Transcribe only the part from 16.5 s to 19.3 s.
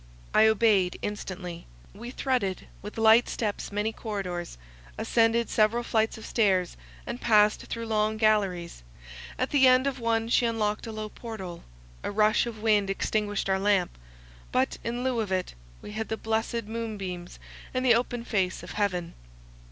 moon beams and the open face of heaven.